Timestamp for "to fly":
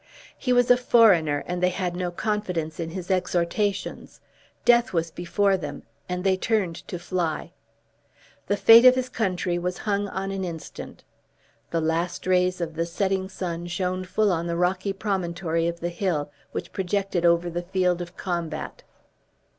6.87-7.51